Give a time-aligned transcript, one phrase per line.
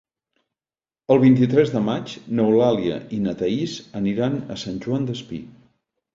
[1.15, 5.45] El vint-i-tres de maig n'Eulàlia i na Thaís aniran a Sant Joan Despí.